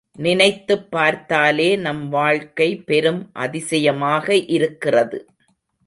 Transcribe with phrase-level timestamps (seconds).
[0.17, 4.35] நினைத்துப் பார்த்தாலே நம் வாழ்க்கை பெரும் அதிசயமாக
[4.49, 5.19] இருக்கிறது!